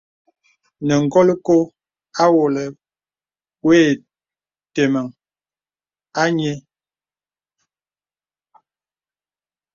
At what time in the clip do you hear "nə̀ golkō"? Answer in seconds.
0.87-1.55